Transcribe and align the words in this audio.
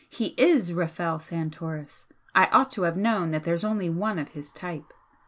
He 0.09 0.33
IS 0.35 0.71
Rafel 0.73 1.21
Santoris 1.21 2.07
I 2.33 2.47
ought 2.47 2.71
to 2.71 2.81
have 2.81 2.97
known 2.97 3.29
that 3.29 3.43
there's 3.43 3.63
only 3.63 3.87
one 3.87 4.17
of 4.17 4.29
his 4.29 4.51
type! 4.51 4.93